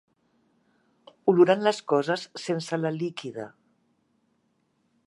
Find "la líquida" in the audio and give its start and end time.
2.83-3.47